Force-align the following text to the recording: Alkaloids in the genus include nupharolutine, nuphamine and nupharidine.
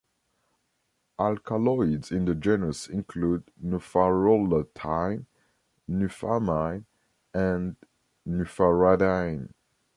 Alkaloids 1.19 2.11
in 2.11 2.25
the 2.25 2.33
genus 2.33 2.87
include 2.87 3.43
nupharolutine, 3.63 5.27
nuphamine 5.87 6.85
and 7.35 7.75
nupharidine. 8.27 9.51